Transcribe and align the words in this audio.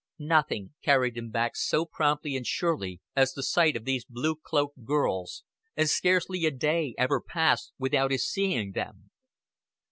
Nothing 0.17 0.73
carried 0.81 1.15
him 1.15 1.29
back 1.29 1.55
so 1.55 1.85
promptly 1.85 2.35
and 2.35 2.43
surely 2.43 3.01
as 3.15 3.33
the 3.33 3.43
sight 3.43 3.75
of 3.75 3.85
these 3.85 4.03
blue 4.03 4.35
cloaked 4.35 4.83
girls, 4.83 5.43
and 5.77 5.87
scarcely 5.91 6.43
a 6.47 6.49
day 6.49 6.95
ever 6.97 7.21
passed 7.21 7.71
without 7.77 8.09
his 8.09 8.27
seeing 8.27 8.71
them. 8.71 9.11